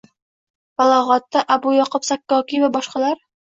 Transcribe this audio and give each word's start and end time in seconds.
balog‘atda 0.81 1.43
Abu 1.57 1.75
Yaʼqub 1.75 2.09
Sakkokiy 2.09 2.65
va 2.65 2.73
boshqalar. 2.79 3.23